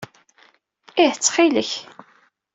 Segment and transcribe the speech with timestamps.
[1.03, 1.71] Ih ttxil-k.